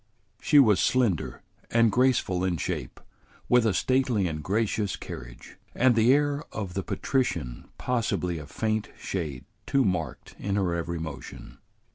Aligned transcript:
She 0.39 0.57
was 0.57 0.79
slender 0.79 1.43
and 1.69 1.91
graceful 1.91 2.43
in 2.43 2.57
shape, 2.57 2.99
with 3.47 3.67
a 3.67 3.73
stately 3.75 4.27
and 4.27 4.43
gracious 4.43 4.95
carriage, 4.95 5.57
and 5.75 5.93
the 5.93 6.11
air 6.11 6.43
of 6.51 6.73
the 6.73 6.81
patrician 6.81 7.67
possibly 7.77 8.39
a 8.39 8.47
faint 8.47 8.89
shade 8.97 9.45
too 9.67 9.85
marked 9.85 10.33
in 10.39 10.55
her 10.55 10.73
every 10.73 10.97
motion. 10.97 11.59